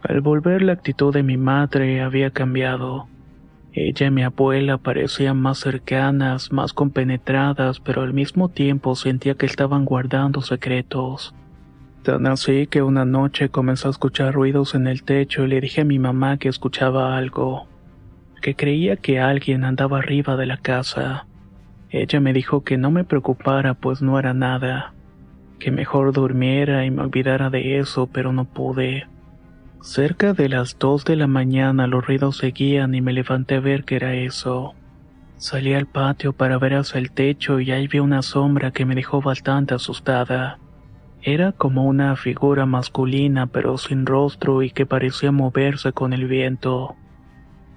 Al 0.08 0.22
volver 0.22 0.62
la 0.62 0.74
actitud 0.74 1.12
de 1.12 1.24
mi 1.24 1.36
madre 1.36 2.04
había 2.04 2.30
cambiado. 2.30 3.08
Ella 3.74 4.06
y 4.06 4.12
mi 4.12 4.24
abuela 4.24 4.78
parecían 4.78 5.42
más 5.42 5.58
cercanas, 5.58 6.52
más 6.52 6.74
compenetradas, 6.74 7.80
pero 7.80 8.04
al 8.04 8.14
mismo 8.14 8.50
tiempo 8.50 8.96
sentía 8.96 9.34
que 9.34 9.48
estaban 9.48 9.84
guardando 9.84 10.42
secretos. 10.42 11.34
Tan 12.06 12.28
así 12.28 12.68
que 12.68 12.84
una 12.84 13.04
noche 13.04 13.50
comenzó 13.50 13.88
a 13.88 13.92
escuchar 13.92 14.36
ruidos 14.36 14.76
en 14.76 14.86
el 14.86 15.02
techo 15.02 15.44
y 15.44 15.48
le 15.48 15.60
dije 15.60 15.82
a 15.82 15.86
mi 15.86 15.98
mamá 15.98 16.38
que 16.38 16.50
escuchaba 16.50 17.18
algo, 17.18 17.68
que 18.44 18.56
creía 18.56 18.96
que 18.96 19.20
alguien 19.20 19.64
andaba 19.64 19.98
arriba 19.98 20.36
de 20.36 20.46
la 20.46 20.58
casa. 20.58 21.26
Ella 21.90 22.20
me 22.20 22.32
dijo 22.32 22.64
que 22.64 22.78
no 22.78 22.92
me 22.92 23.06
preocupara 23.06 23.74
pues 23.74 24.04
no 24.04 24.20
era 24.20 24.36
nada, 24.36 24.94
que 25.58 25.72
mejor 25.72 26.14
durmiera 26.14 26.86
y 26.86 26.92
me 26.92 27.02
olvidara 27.02 27.50
de 27.50 27.80
eso, 27.80 28.06
pero 28.06 28.32
no 28.32 28.46
pude. 28.46 29.08
Cerca 29.82 30.34
de 30.34 30.48
las 30.48 30.78
dos 30.78 31.06
de 31.06 31.16
la 31.16 31.26
mañana 31.26 31.88
los 31.88 32.06
ruidos 32.06 32.38
seguían 32.38 32.94
y 32.94 33.02
me 33.02 33.14
levanté 33.14 33.56
a 33.56 33.62
ver 33.62 33.84
qué 33.84 33.96
era 33.96 34.14
eso. 34.14 34.76
Salí 35.38 35.74
al 35.74 35.88
patio 35.88 36.34
para 36.34 36.60
ver 36.60 36.76
hacia 36.76 37.00
el 37.00 37.10
techo 37.10 37.60
y 37.60 37.72
ahí 37.72 37.88
vi 37.88 37.98
una 37.98 38.22
sombra 38.22 38.70
que 38.70 38.86
me 38.86 38.94
dejó 38.94 39.22
bastante 39.22 39.74
asustada. 39.74 40.60
Era 41.28 41.54
como 41.54 41.86
una 41.86 42.16
figura 42.16 42.68
masculina 42.68 43.48
pero 43.48 43.80
sin 43.80 44.06
rostro 44.06 44.62
y 44.62 44.70
que 44.70 44.86
parecía 44.86 45.32
moverse 45.32 45.92
con 45.92 46.14
el 46.14 46.28
viento. 46.28 46.96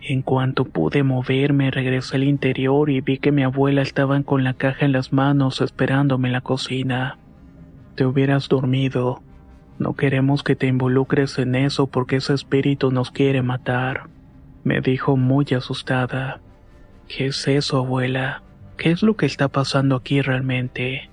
En 0.02 0.21
cuanto 0.21 0.67
pude 0.67 1.02
moverme 1.02 1.71
regresé 1.71 2.17
al 2.17 2.25
interior 2.25 2.90
y 2.90 3.00
vi 3.00 3.17
que 3.17 3.33
mi 3.33 3.45
abuela 3.45 3.81
estaba 3.81 4.23
con 4.23 4.45
la 4.45 4.52
caja 4.52 4.85
en 4.85 4.93
las 4.93 5.14
manos 5.14 5.62
esperándome 5.62 6.28
en 6.28 6.33
la 6.35 6.43
cocina. 6.43 7.17
Te 7.95 8.05
hubieras 8.05 8.50
dormido. 8.50 9.23
No 9.78 9.95
queremos 9.95 10.43
que 10.43 10.55
te 10.55 10.67
involucres 10.67 11.38
en 11.38 11.55
eso 11.55 11.87
porque 11.87 12.17
ese 12.17 12.35
espíritu 12.35 12.90
nos 12.90 13.11
quiere 13.11 13.40
matar, 13.40 14.11
me 14.62 14.83
dijo 14.83 15.17
muy 15.17 15.47
asustada. 15.57 16.43
¿Qué 17.09 17.28
es 17.28 17.49
eso, 17.49 17.78
abuela? 17.78 18.43
¿Qué 18.76 18.90
es 18.90 19.02
lo 19.02 19.17
que 19.17 19.25
está 19.25 19.49
pasando 19.49 19.97
aquí 19.97 20.21
realmente? 20.21 21.09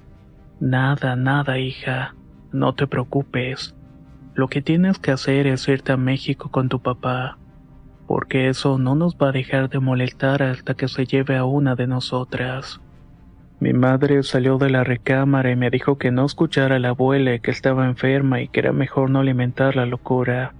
Nada, 0.60 1.16
nada, 1.16 1.60
hija. 1.60 2.14
No 2.56 2.74
te 2.74 2.88
preocupes. 2.88 3.76
Lo 4.34 4.48
que 4.48 4.62
tienes 4.62 4.98
que 4.98 5.12
hacer 5.12 5.46
es 5.46 5.68
irte 5.68 5.92
a 5.92 5.98
México 5.98 6.50
con 6.52 6.70
tu 6.70 6.82
papá, 6.82 7.38
porque 8.08 8.48
eso 8.48 8.78
no 8.78 8.96
nos 8.96 9.18
va 9.18 9.28
a 9.28 9.32
dejar 9.34 9.70
de 9.70 9.82
molestar 9.82 10.42
hasta 10.42 10.74
que 10.74 10.88
se 10.88 11.06
lleve 11.06 11.36
a 11.36 11.44
una 11.44 11.76
de 11.76 11.86
nosotras. 11.86 12.80
Mi 13.60 13.74
madre 13.74 14.24
salió 14.24 14.58
de 14.58 14.70
la 14.70 14.86
recámara 14.86 15.52
y 15.52 15.58
me 15.58 15.70
dijo 15.70 15.98
que 15.98 16.12
no 16.12 16.26
escuchara 16.26 16.78
a 16.78 16.80
la 16.80 16.90
abuela 16.90 17.38
que 17.40 17.52
estaba 17.52 17.88
enferma 17.88 18.40
y 18.40 18.48
que 18.48 18.62
era 18.62 18.72
mejor 18.72 19.10
no 19.10 19.20
alimentar 19.20 19.76
la 19.76 19.86
locura. 19.86 20.54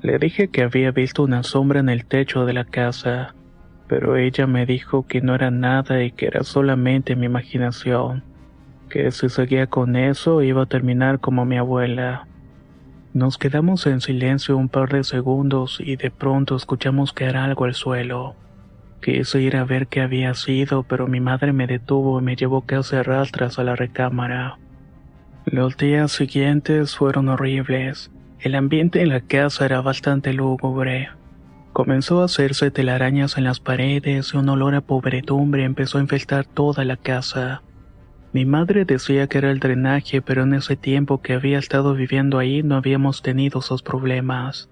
Le 0.00 0.18
dije 0.18 0.48
que 0.48 0.64
había 0.64 0.90
visto 0.90 1.22
una 1.22 1.44
sombra 1.44 1.78
en 1.78 1.88
el 1.88 2.04
techo 2.04 2.46
de 2.46 2.52
la 2.52 2.64
casa, 2.64 3.36
pero 3.86 4.16
ella 4.16 4.48
me 4.48 4.66
dijo 4.66 5.06
que 5.06 5.20
no 5.20 5.36
era 5.36 5.52
nada 5.52 6.02
y 6.02 6.10
que 6.10 6.26
era 6.26 6.42
solamente 6.42 7.14
mi 7.14 7.26
imaginación 7.26 8.24
que 8.92 9.10
si 9.10 9.30
seguía 9.30 9.68
con 9.68 9.96
eso 9.96 10.42
iba 10.42 10.64
a 10.64 10.66
terminar 10.66 11.18
como 11.18 11.46
mi 11.46 11.56
abuela. 11.56 12.26
Nos 13.14 13.38
quedamos 13.38 13.86
en 13.86 14.02
silencio 14.02 14.54
un 14.58 14.68
par 14.68 14.92
de 14.92 15.02
segundos 15.02 15.78
y 15.80 15.96
de 15.96 16.10
pronto 16.10 16.56
escuchamos 16.56 17.14
caer 17.14 17.38
algo 17.38 17.64
al 17.64 17.74
suelo. 17.74 18.36
Quise 19.00 19.40
ir 19.40 19.56
a 19.56 19.64
ver 19.64 19.86
qué 19.86 20.02
había 20.02 20.34
sido, 20.34 20.82
pero 20.82 21.06
mi 21.08 21.20
madre 21.20 21.54
me 21.54 21.66
detuvo 21.66 22.20
y 22.20 22.22
me 22.22 22.36
llevó 22.36 22.60
casi 22.60 22.96
a 22.96 23.02
rastras 23.02 23.58
a 23.58 23.64
la 23.64 23.76
recámara. 23.76 24.58
Los 25.46 25.78
días 25.78 26.12
siguientes 26.12 26.94
fueron 26.94 27.30
horribles. 27.30 28.10
El 28.40 28.54
ambiente 28.54 29.00
en 29.00 29.08
la 29.08 29.22
casa 29.22 29.64
era 29.64 29.80
bastante 29.80 30.34
lúgubre. 30.34 31.08
Comenzó 31.72 32.20
a 32.20 32.26
hacerse 32.26 32.70
telarañas 32.70 33.38
en 33.38 33.44
las 33.44 33.58
paredes 33.58 34.34
y 34.34 34.36
un 34.36 34.50
olor 34.50 34.74
a 34.74 34.82
pobredumbre 34.82 35.64
empezó 35.64 35.96
a 35.96 36.02
infestar 36.02 36.44
toda 36.44 36.84
la 36.84 36.98
casa. 36.98 37.62
Mi 38.32 38.46
madre 38.46 38.86
decía 38.86 39.26
que 39.26 39.38
era 39.38 39.50
el 39.50 39.58
drenaje, 39.58 40.22
pero 40.22 40.44
en 40.44 40.54
ese 40.54 40.74
tiempo 40.74 41.20
que 41.20 41.34
había 41.34 41.58
estado 41.58 41.94
viviendo 41.94 42.38
ahí 42.38 42.62
no 42.62 42.76
habíamos 42.76 43.20
tenido 43.20 43.60
esos 43.60 43.82
problemas. 43.82 44.70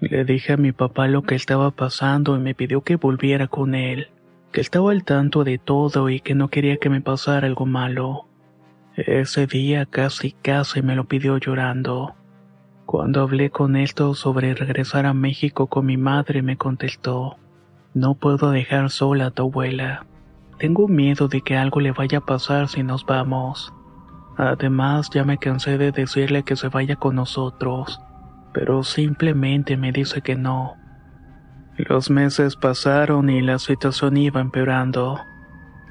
Le 0.00 0.24
dije 0.24 0.54
a 0.54 0.56
mi 0.56 0.72
papá 0.72 1.06
lo 1.06 1.22
que 1.22 1.36
estaba 1.36 1.70
pasando 1.70 2.36
y 2.36 2.40
me 2.40 2.54
pidió 2.54 2.82
que 2.82 2.96
volviera 2.96 3.46
con 3.46 3.76
él, 3.76 4.08
que 4.50 4.60
estaba 4.60 4.90
al 4.90 5.04
tanto 5.04 5.44
de 5.44 5.58
todo 5.58 6.10
y 6.10 6.18
que 6.18 6.34
no 6.34 6.48
quería 6.48 6.78
que 6.78 6.90
me 6.90 7.00
pasara 7.00 7.46
algo 7.46 7.64
malo. 7.64 8.26
Ese 8.96 9.46
día 9.46 9.86
casi 9.86 10.32
casi 10.32 10.82
me 10.82 10.96
lo 10.96 11.04
pidió 11.04 11.38
llorando. 11.38 12.16
Cuando 12.86 13.20
hablé 13.20 13.50
con 13.50 13.76
él 13.76 13.90
sobre 14.14 14.54
regresar 14.54 15.06
a 15.06 15.14
México 15.14 15.68
con 15.68 15.86
mi 15.86 15.96
madre 15.96 16.42
me 16.42 16.56
contestó, 16.56 17.36
no 17.94 18.14
puedo 18.14 18.50
dejar 18.50 18.90
sola 18.90 19.26
a 19.26 19.30
tu 19.30 19.42
abuela. 19.44 20.06
Tengo 20.58 20.88
miedo 20.88 21.28
de 21.28 21.42
que 21.42 21.56
algo 21.56 21.80
le 21.80 21.92
vaya 21.92 22.18
a 22.18 22.24
pasar 22.24 22.68
si 22.68 22.82
nos 22.82 23.04
vamos. 23.04 23.74
Además, 24.38 25.10
ya 25.10 25.24
me 25.24 25.38
cansé 25.38 25.76
de 25.76 25.92
decirle 25.92 26.44
que 26.44 26.56
se 26.56 26.68
vaya 26.68 26.96
con 26.96 27.16
nosotros, 27.16 28.00
pero 28.52 28.82
simplemente 28.82 29.76
me 29.76 29.92
dice 29.92 30.22
que 30.22 30.34
no. 30.34 30.76
Los 31.76 32.08
meses 32.10 32.56
pasaron 32.56 33.28
y 33.28 33.42
la 33.42 33.58
situación 33.58 34.16
iba 34.16 34.40
empeorando. 34.40 35.20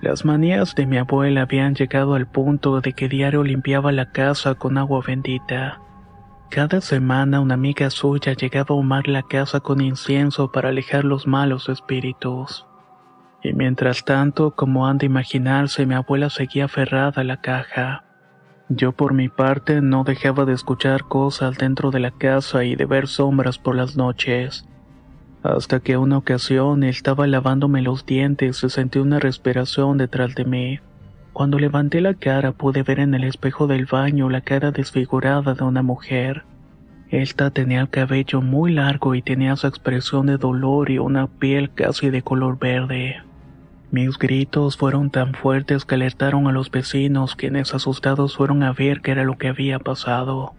Las 0.01 0.25
manías 0.25 0.73
de 0.73 0.87
mi 0.87 0.97
abuela 0.97 1.43
habían 1.43 1.75
llegado 1.75 2.15
al 2.15 2.27
punto 2.27 2.81
de 2.81 2.93
que 2.93 3.07
diario 3.07 3.43
limpiaba 3.43 3.91
la 3.91 4.11
casa 4.11 4.55
con 4.55 4.79
agua 4.79 5.01
bendita. 5.05 5.79
Cada 6.49 6.81
semana 6.81 7.39
una 7.39 7.53
amiga 7.53 7.89
suya 7.91 8.33
llegaba 8.33 8.67
a 8.69 8.73
ahumar 8.73 9.07
la 9.07 9.23
casa 9.23 9.59
con 9.59 9.81
incienso 9.81 10.51
para 10.51 10.69
alejar 10.69 11.03
los 11.03 11.27
malos 11.27 11.69
espíritus. 11.69 12.65
Y 13.45 13.53
mientras 13.53 14.03
tanto, 14.03 14.55
como 14.55 14.87
han 14.87 14.97
de 14.97 15.05
imaginarse, 15.05 15.85
mi 15.85 15.93
abuela 15.93 16.31
seguía 16.31 16.65
aferrada 16.65 17.21
a 17.21 17.23
la 17.23 17.41
caja. 17.41 18.03
Yo 18.69 18.91
por 18.91 19.13
mi 19.13 19.29
parte 19.29 19.81
no 19.81 20.03
dejaba 20.03 20.45
de 20.45 20.53
escuchar 20.53 21.03
cosas 21.03 21.55
dentro 21.55 21.91
de 21.91 21.99
la 21.99 22.09
casa 22.09 22.63
y 22.63 22.75
de 22.75 22.85
ver 22.85 23.07
sombras 23.07 23.59
por 23.59 23.75
las 23.75 23.95
noches. 23.97 24.67
Hasta 25.43 25.79
que 25.79 25.95
una 25.95 26.17
ocasión 26.17 26.83
estaba 26.83 27.27
lavándome 27.27 27.83
los 27.83 28.07
dientes 28.07 28.63
y 28.63 28.69
sentí 28.71 28.97
una 28.97 29.19
respiración 29.19 29.99
detrás 29.99 30.33
de 30.33 30.45
mí. 30.45 30.79
Cuando 31.31 31.59
levanté 31.59 32.01
la 32.01 32.15
cara 32.15 32.51
pude 32.51 32.81
ver 32.81 32.99
en 32.99 33.13
el 33.13 33.25
espejo 33.25 33.67
del 33.67 33.85
baño 33.85 34.27
la 34.27 34.41
cara 34.41 34.71
desfigurada 34.71 35.53
de 35.53 35.63
una 35.63 35.83
mujer. 35.83 36.45
Esta 37.11 37.51
tenía 37.51 37.81
el 37.81 37.91
cabello 37.91 38.41
muy 38.41 38.73
largo 38.73 39.13
y 39.13 39.21
tenía 39.21 39.55
su 39.55 39.67
expresión 39.67 40.25
de 40.25 40.37
dolor 40.37 40.89
y 40.89 40.97
una 40.97 41.27
piel 41.27 41.71
casi 41.71 42.09
de 42.09 42.23
color 42.23 42.57
verde. 42.57 43.21
Mis 43.95 44.17
gritos 44.17 44.75
fueron 44.75 45.09
tan 45.09 45.33
fuertes 45.33 45.85
que 45.85 45.95
alertaron 45.95 46.47
a 46.47 46.51
los 46.51 46.69
vecinos, 46.69 47.37
quienes 47.37 47.73
asustados 47.73 48.35
fueron 48.35 48.61
a 48.61 48.73
ver 48.73 48.99
qué 48.99 49.11
era 49.11 49.23
lo 49.23 49.37
que 49.37 49.47
había 49.47 49.79
pasado. 49.79 50.51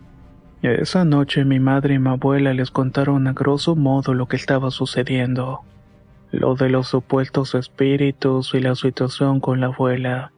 Esa 0.63 1.05
noche 1.05 1.45
mi 1.45 1.61
madre 1.61 1.97
y 1.97 1.99
mi 1.99 2.09
abuela 2.09 2.55
les 2.55 2.71
contaron 2.71 3.27
a 3.27 3.35
grosso 3.35 3.77
modo 3.77 4.15
lo 4.15 4.27
que 4.27 4.37
estaba 4.37 4.71
sucediendo, 4.71 5.61
lo 6.33 6.55
de 6.55 6.71
los 6.71 6.89
supuestos 6.89 7.55
espíritus 7.55 8.55
y 8.55 8.61
la 8.61 8.75
situación 8.75 9.41
con 9.41 9.61
la 9.61 9.67
abuela. 9.67 10.33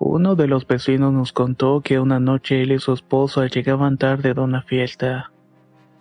Uno 0.00 0.34
de 0.34 0.48
los 0.48 0.66
vecinos 0.66 1.12
nos 1.12 1.32
contó 1.32 1.82
que 1.82 2.00
una 2.00 2.18
noche 2.18 2.62
él 2.62 2.72
y 2.72 2.80
su 2.80 2.94
esposa 2.94 3.46
llegaban 3.46 3.96
tarde 3.96 4.34
de 4.34 4.40
una 4.40 4.62
fiesta. 4.62 5.30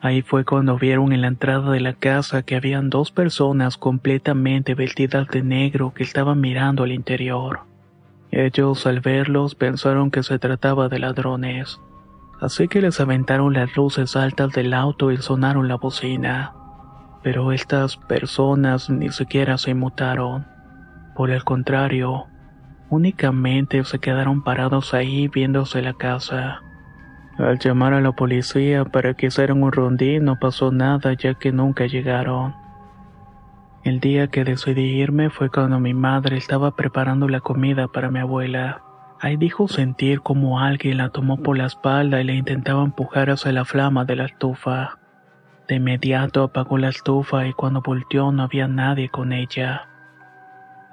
Ahí 0.04 0.22
fue 0.22 0.44
cuando 0.44 0.78
vieron 0.78 1.14
en 1.14 1.22
la 1.22 1.28
entrada 1.28 1.72
de 1.72 1.80
la 1.80 1.94
casa 1.94 2.44
que 2.44 2.58
habían 2.58 2.90
dos 2.90 3.10
personas 3.10 3.78
completamente 3.78 4.76
vestidas 4.76 5.30
de 5.30 5.44
negro 5.44 5.94
que 5.94 6.04
estaban 6.04 6.42
mirando 6.42 6.84
al 6.84 6.92
interior. 6.92 7.62
Ellos 8.30 8.86
al 8.86 9.00
verlos 9.00 9.56
pensaron 9.56 10.12
que 10.12 10.22
se 10.22 10.40
trataba 10.40 10.90
de 10.90 11.00
ladrones. 11.00 11.80
así 12.42 12.68
que 12.68 12.82
les 12.82 13.00
aventaron 13.00 13.54
las 13.54 13.78
luces 13.78 14.18
altas 14.18 14.52
del 14.52 14.74
auto 14.74 15.10
y 15.10 15.16
sonaron 15.16 15.70
la 15.70 15.76
bocina. 15.76 16.54
Pero 17.24 17.54
estas 17.54 17.96
personas 17.96 18.90
ni 18.90 19.10
siquiera 19.10 19.58
se 19.58 19.72
inmutaron. 19.72 20.46
Por 21.16 21.32
el 21.32 21.46
contrario, 21.46 22.26
únicamente 22.90 23.82
se 23.86 24.00
quedaron 24.00 24.44
parados 24.44 24.94
ahí 24.94 25.30
viéndose 25.30 25.82
la 25.82 25.94
casa. 25.94 26.62
Al 27.38 27.58
llamar 27.58 27.94
a 27.94 28.02
la 28.02 28.12
policía 28.12 28.86
para 28.86 29.16
que 29.16 29.28
hicieran 29.28 29.63
un 29.63 29.72
rondín 29.72 30.25
no 30.25 30.40
pasó 30.40 30.72
nada 30.72 31.13
ya 31.13 31.34
que 31.34 31.52
nunca 31.52 31.88
llegaron. 31.88 32.56
El 33.84 34.00
día 34.00 34.28
que 34.28 34.44
decidí 34.44 35.02
irme 35.02 35.32
fue 35.32 35.50
cuando 35.50 35.80
mi 35.80 35.96
madre 35.96 36.38
estaba 36.38 36.75
preparando 36.75 37.28
la 37.28 37.42
comida 37.42 37.88
para 37.88 38.12
mi 38.12 38.20
abuela. 38.20 38.84
Ahí 39.20 39.36
dijo 39.36 39.68
sentir 39.68 40.22
como 40.22 40.60
alguien 40.60 40.98
la 40.98 41.10
tomó 41.10 41.42
por 41.42 41.58
la 41.58 41.66
espalda 41.66 42.22
y 42.22 42.24
la 42.24 42.34
intentaba 42.34 42.84
empujar 42.84 43.32
hacia 43.32 43.52
la 43.52 43.66
flama 43.66 44.06
de 44.06 44.16
la 44.16 44.25
estufa. 44.25 45.00
De 45.68 45.75
inmediato 45.75 46.44
apagó 46.44 46.78
la 46.78 46.90
estufa 46.90 47.48
y 47.48 47.54
cuando 47.54 47.82
volteó 47.82 48.32
no 48.32 48.44
había 48.44 48.68
nadie 48.68 49.10
con 49.10 49.34
ella. 49.34 49.88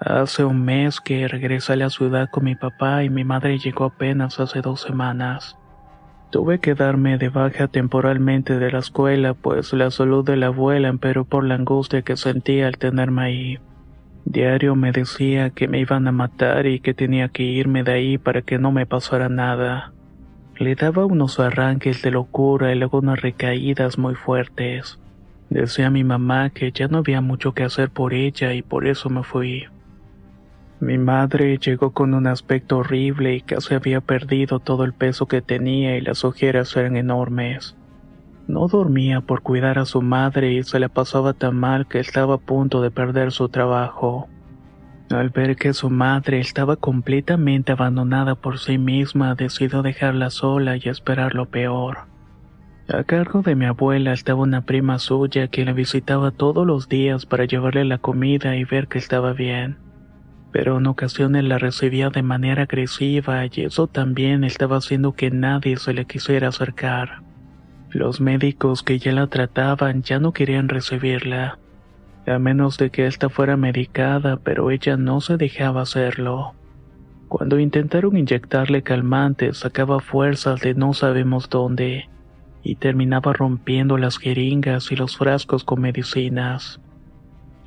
Hace 0.01 0.45
un 0.45 0.65
mes 0.65 1.01
que 1.01 1.29
regresé 1.29 1.75
a 1.75 1.77
la 1.77 1.91
ciudad 1.91 2.31
con 2.31 2.45
mi 2.45 2.55
papá 2.55 3.05
y 3.05 3.11
mi 3.11 3.25
madre 3.25 3.59
llegó 3.59 3.85
apenas 3.85 4.41
hace 4.41 4.63
dos 4.63 4.81
semanas. 4.81 5.60
Tuve 6.31 6.61
que 6.61 6.75
darme 6.75 7.19
de 7.19 7.29
baja 7.29 7.67
temporalmente 7.67 8.61
de 8.61 8.71
la 8.71 8.79
escuela, 8.79 9.35
pues 9.35 9.73
la 9.73 9.91
salud 9.91 10.25
de 10.25 10.37
la 10.37 10.47
abuela 10.47 10.87
empeoró 10.87 11.25
por 11.25 11.45
la 11.45 11.57
angustia 11.57 12.03
que 12.03 12.17
sentía 12.17 12.69
al 12.69 12.79
tenerme 12.79 13.23
ahí. 13.23 13.59
Diario 14.25 14.77
me 14.77 14.93
decía 14.93 15.51
que 15.51 15.67
me 15.67 15.81
iban 15.81 16.07
a 16.07 16.13
matar 16.13 16.67
y 16.67 16.79
que 16.79 16.95
tenía 16.95 17.31
que 17.31 17.43
irme 17.43 17.83
de 17.83 17.93
ahí 17.93 18.19
para 18.19 18.43
que 18.43 18.59
no 18.59 18.71
me 18.71 18.87
pasara 18.87 19.29
nada. 19.29 19.93
Le 20.57 20.77
daba 20.77 21.05
unos 21.05 21.41
arranques 21.41 22.01
de 22.03 22.13
locura 22.13 22.73
y 22.73 22.79
luego 22.79 22.99
unas 22.99 23.21
recaídas 23.21 23.99
muy 23.99 24.15
fuertes. 24.15 25.01
Decía 25.49 25.89
a 25.89 25.91
mi 25.91 26.05
mamá 26.05 26.51
que 26.51 26.71
ya 26.71 26.87
no 26.87 26.99
había 26.99 27.21
mucho 27.21 27.55
que 27.55 27.65
hacer 27.65 27.91
por 27.91 28.15
ella 28.15 28.55
y 28.55 28.63
por 28.63 28.87
eso 28.87 29.11
me 29.11 29.25
fui. 29.25 29.65
Mi 30.81 30.97
madre 30.97 31.59
llegó 31.59 31.91
con 31.91 32.15
un 32.15 32.27
aspecto 32.27 32.79
horrible 32.79 33.35
y 33.35 33.43
casi 33.43 33.75
había 33.75 34.01
perdido 34.01 34.61
todo 34.61 34.85
el 34.85 34.95
peso 34.95 35.27
que 35.27 35.43
tenía 35.43 35.99
y 35.99 36.01
las 36.01 36.25
ojeras 36.25 36.75
eran 36.75 36.97
enormes. 36.97 37.77
No 38.49 38.67
dormía 38.67 39.21
por 39.21 39.43
cuidar 39.43 39.79
a 39.79 39.85
su 39.85 40.01
madre 40.01 40.55
y 40.55 40.63
se 40.63 40.81
le 40.81 40.89
pasaba 40.89 41.35
tan 41.35 41.55
mal 41.57 41.87
que 41.87 41.99
estaba 41.99 42.37
a 42.37 42.39
punto 42.39 42.81
de 42.81 42.91
perder 42.91 43.31
su 43.31 43.51
trabajo. 43.51 44.31
Al 45.11 45.29
ver 45.29 45.57
que 45.57 45.75
su 45.75 45.91
madre 45.91 46.41
estaba 46.41 46.77
completamente 46.77 47.73
abandonada 47.73 48.35
por 48.35 48.59
sí 48.59 48.79
misma, 48.79 49.35
decidió 49.35 49.83
dejarla 49.83 50.31
sola 50.31 50.79
y 50.79 50.89
esperar 50.89 51.35
lo 51.35 51.45
peor. 51.45 52.07
A 52.89 53.05
cargo 53.05 53.43
de 53.43 53.55
mi 53.55 53.67
abuela 53.67 54.15
estaba 54.15 54.41
una 54.41 54.63
prima 54.63 54.99
suya 54.99 55.49
que 55.49 55.67
la 55.67 55.75
visitaba 55.75 56.31
todos 56.31 56.67
los 56.67 56.89
días 56.89 57.27
para 57.27 57.45
llevarle 57.45 57.85
la 57.85 57.99
comida 57.99 58.57
y 58.57 58.65
ver 58.65 58.89
que 58.89 58.99
estaba 58.99 59.35
bien 59.35 59.90
pero 60.53 60.79
en 60.79 60.87
ocasiones 60.87 61.45
la 61.45 61.59
recibía 61.59 62.11
de 62.11 62.23
manera 62.23 62.63
agresiva 62.63 63.45
y 63.47 63.63
eso 63.63 63.87
también 63.87 64.45
estaba 64.45 64.79
haciendo 64.79 65.13
que 65.13 65.31
nadie 65.31 65.77
se 65.77 65.95
le 65.95 66.07
quisiera 66.07 66.49
acercar. 66.49 67.23
Los 67.91 68.21
médicos 68.21 68.83
que 68.83 68.99
ya 68.99 69.13
la 69.13 69.27
trataban 69.27 70.03
ya 70.03 70.19
no 70.19 70.33
querían 70.33 70.69
recibirla, 70.69 71.59
a 72.27 72.39
menos 72.39 72.79
de 72.79 72.91
que 72.91 73.07
ésta 73.07 73.29
fuera 73.29 73.57
medicada, 73.57 74.37
pero 74.37 74.71
ella 74.71 74.97
no 74.97 75.21
se 75.21 75.37
dejaba 75.37 75.83
hacerlo. 75.83 76.55
Cuando 77.29 77.59
intentaron 77.59 78.17
inyectarle 78.17 78.83
calmantes, 78.83 79.59
sacaba 79.59 80.01
fuerzas 80.01 80.61
de 80.61 80.75
no 80.75 80.95
sabemos 80.95 81.49
dónde, 81.49 82.09
y 82.63 82.77
terminaba 82.77 83.33
rompiendo 83.33 83.97
las 83.97 84.19
jeringas 84.19 84.91
y 84.93 84.97
los 84.97 85.17
frascos 85.17 85.65
con 85.65 85.81
medicinas. 85.81 86.81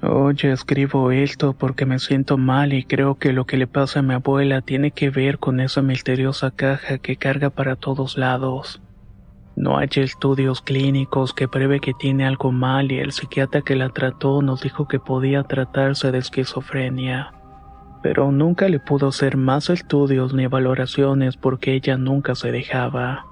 Oye, 0.06 0.52
escribo 0.52 1.12
esto 1.12 1.54
porque 1.54 1.86
me 1.86 1.98
siento 1.98 2.38
mal 2.38 2.74
y 2.74 2.84
creo 2.84 3.16
que 3.16 3.32
lo 3.32 3.46
que 3.46 3.56
le 3.56 3.68
pasa 3.68 4.00
a 4.00 4.02
mi 4.02 4.14
abuela 4.14 4.60
tiene 4.60 4.92
que 4.92 5.10
ver 5.10 5.40
con 5.40 5.62
esa 5.62 5.82
misteriosa 5.82 6.52
caja 6.52 6.98
que 6.98 7.16
carga 7.16 7.50
para 7.50 7.78
todos 7.78 8.18
lados. 8.18 8.82
No 9.56 9.78
hay 9.78 9.88
estudios 9.96 10.62
clínicos 10.62 11.34
que 11.34 11.48
pruebe 11.48 11.80
que 11.80 11.94
tiene 11.94 12.26
algo 12.26 12.52
mal 12.52 12.92
y 12.92 13.00
el 13.00 13.14
psiquiatra 13.14 13.62
que 13.62 13.78
la 13.78 13.92
trató 13.92 14.42
nos 14.42 14.62
dijo 14.62 14.90
que 14.90 15.00
podía 15.00 15.44
tratarse 15.44 16.12
de 16.12 16.18
esquizofrenia. 16.18 17.32
Pero 18.02 18.30
nunca 18.30 18.68
le 18.68 18.82
pudo 18.82 19.08
hacer 19.08 19.38
más 19.38 19.70
estudios 19.70 20.34
ni 20.34 20.48
valoraciones 20.48 21.38
porque 21.38 21.76
ella 21.76 21.96
nunca 21.96 22.36
se 22.36 22.52
dejaba. 22.52 23.26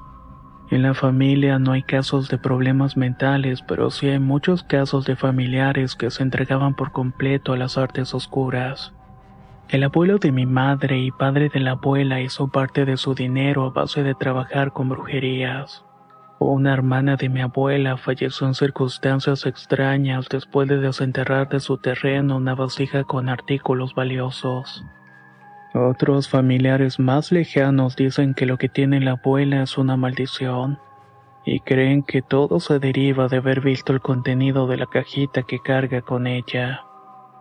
En 0.71 0.83
la 0.83 0.93
familia 0.93 1.59
no 1.59 1.73
hay 1.73 1.83
casos 1.83 2.29
de 2.29 2.37
problemas 2.37 2.95
mentales, 2.95 3.61
pero 3.61 3.91
sí 3.91 4.07
hay 4.07 4.19
muchos 4.19 4.63
casos 4.63 5.05
de 5.05 5.17
familiares 5.17 5.97
que 5.97 6.09
se 6.09 6.23
entregaban 6.23 6.75
por 6.75 6.93
completo 6.93 7.51
a 7.51 7.57
las 7.57 7.77
artes 7.77 8.13
oscuras. 8.13 8.93
El 9.67 9.83
abuelo 9.83 10.17
de 10.17 10.31
mi 10.31 10.45
madre 10.45 10.97
y 10.99 11.11
padre 11.11 11.49
de 11.49 11.59
la 11.59 11.71
abuela 11.71 12.21
hizo 12.21 12.47
parte 12.47 12.85
de 12.85 12.95
su 12.95 13.13
dinero 13.13 13.65
a 13.65 13.71
base 13.71 14.01
de 14.01 14.15
trabajar 14.15 14.71
con 14.71 14.87
brujerías. 14.87 15.83
Una 16.39 16.71
hermana 16.71 17.17
de 17.17 17.27
mi 17.27 17.41
abuela 17.41 17.97
falleció 17.97 18.47
en 18.47 18.53
circunstancias 18.53 19.45
extrañas 19.45 20.29
después 20.29 20.69
de 20.69 20.77
desenterrar 20.77 21.49
de 21.49 21.59
su 21.59 21.79
terreno 21.79 22.37
una 22.37 22.55
vasija 22.55 23.03
con 23.03 23.27
artículos 23.27 23.93
valiosos. 23.93 24.85
Otros 25.73 26.27
familiares 26.27 26.99
más 26.99 27.31
lejanos 27.31 27.95
dicen 27.95 28.33
que 28.33 28.45
lo 28.45 28.57
que 28.57 28.67
tiene 28.67 28.99
la 28.99 29.11
abuela 29.11 29.63
es 29.63 29.77
una 29.77 29.95
maldición 29.95 30.79
y 31.45 31.61
creen 31.61 32.03
que 32.03 32.21
todo 32.21 32.59
se 32.59 32.79
deriva 32.79 33.29
de 33.29 33.37
haber 33.37 33.61
visto 33.61 33.93
el 33.93 34.01
contenido 34.01 34.67
de 34.67 34.77
la 34.77 34.85
cajita 34.85 35.43
que 35.43 35.59
carga 35.59 36.01
con 36.01 36.27
ella. 36.27 36.83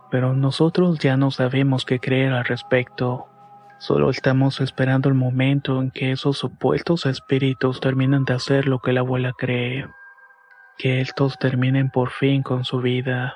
Pero 0.09 0.33
nosotros 0.33 0.99
ya 0.99 1.17
no 1.17 1.29
sabemos 1.31 1.85
qué 1.85 1.99
creer 1.99 2.31
al 2.31 2.45
respecto. 2.45 3.27
Solo 3.79 4.09
estamos 4.09 4.61
esperando 4.61 5.09
el 5.09 5.15
momento 5.15 5.81
en 5.81 5.91
que 5.91 6.11
esos 6.11 6.37
supuestos 6.37 7.05
espíritus 7.05 7.81
terminen 7.81 8.23
de 8.23 8.33
hacer 8.33 8.65
lo 8.67 8.79
que 8.79 8.93
la 8.93 9.01
abuela 9.01 9.33
cree. 9.37 9.87
Que 10.77 11.01
estos 11.01 11.37
terminen 11.37 11.89
por 11.89 12.11
fin 12.11 12.43
con 12.43 12.63
su 12.63 12.79
vida. 12.79 13.35